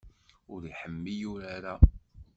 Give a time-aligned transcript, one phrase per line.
[0.53, 1.75] Ur iḥemmel urar-a.